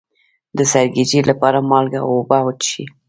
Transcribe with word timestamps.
د 0.57 0.59
سرګیچي 0.71 1.19
لپاره 1.29 1.65
مالګه 1.69 1.99
او 2.03 2.11
اوبه 2.17 2.37
وڅښئ 2.43 2.85